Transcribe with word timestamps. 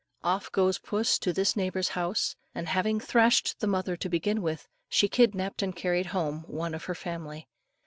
Off 0.23 0.51
goes 0.51 0.79
puss 0.79 1.19
to 1.19 1.31
this 1.31 1.55
neighbour's 1.55 1.89
house, 1.89 2.35
and 2.55 2.67
having 2.69 2.99
thrashed 2.99 3.59
the 3.59 3.67
mother 3.67 3.95
to 3.95 4.09
begin 4.09 4.41
with, 4.41 4.67
she 4.89 5.07
kidnapped 5.07 5.61
and 5.61 5.75
carried 5.75 6.07
home 6.07 6.43
one 6.47 6.73
of 6.73 6.85
her 6.85 6.95
family. 6.95 7.47